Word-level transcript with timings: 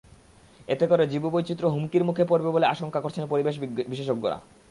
এতে 0.67 0.85
করে 0.87 1.03
জীববৈচিত্র্য 1.07 1.73
হুমকির 1.73 2.03
মুখে 2.03 2.23
পড়বে 2.25 2.49
বলে 2.51 2.65
আশঙ্কা 2.65 2.99
করছেন 3.01 3.23
পরিবেশ 3.27 3.55
বিশেষজ্ঞরা। 3.91 4.37